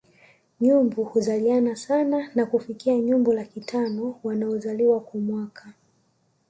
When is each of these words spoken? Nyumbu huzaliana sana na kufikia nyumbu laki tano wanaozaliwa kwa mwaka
Nyumbu 0.59 1.03
huzaliana 1.03 1.75
sana 1.75 2.31
na 2.35 2.45
kufikia 2.45 2.97
nyumbu 2.99 3.33
laki 3.33 3.59
tano 3.61 4.19
wanaozaliwa 4.23 4.99
kwa 4.99 5.19
mwaka 5.19 5.73